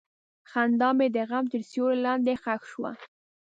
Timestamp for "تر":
1.53-1.61